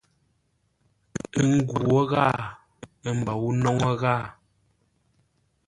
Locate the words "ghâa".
2.11-2.31, 4.01-4.19